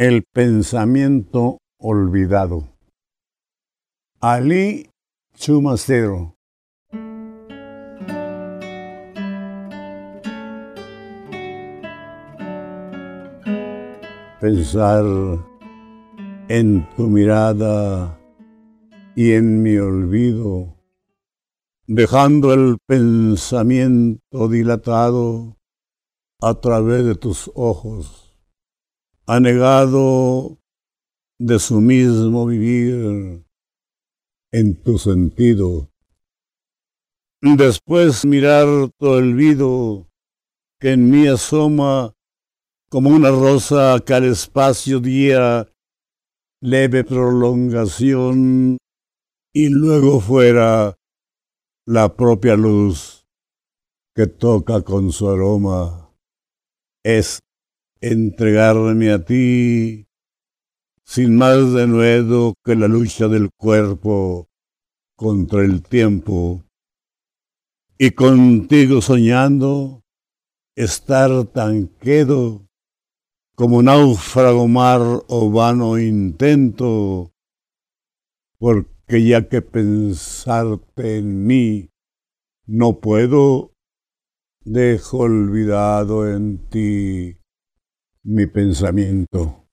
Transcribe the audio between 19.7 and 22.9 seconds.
olvido, dejando el